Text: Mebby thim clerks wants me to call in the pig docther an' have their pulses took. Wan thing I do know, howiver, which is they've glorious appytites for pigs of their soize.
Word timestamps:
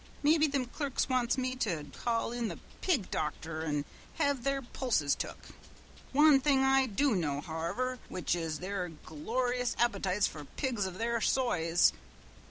Mebby 0.23 0.47
thim 0.47 0.65
clerks 0.65 1.07
wants 1.07 1.37
me 1.37 1.55
to 1.57 1.83
call 2.03 2.31
in 2.31 2.47
the 2.47 2.57
pig 2.81 3.11
docther 3.11 3.61
an' 3.63 3.85
have 4.15 4.43
their 4.43 4.59
pulses 4.63 5.13
took. 5.13 5.37
Wan 6.11 6.39
thing 6.39 6.63
I 6.63 6.87
do 6.87 7.13
know, 7.15 7.39
howiver, 7.39 7.99
which 8.09 8.33
is 8.35 8.57
they've 8.57 8.97
glorious 9.05 9.75
appytites 9.75 10.27
for 10.27 10.43
pigs 10.45 10.87
of 10.87 10.97
their 10.97 11.19
soize. 11.21 11.91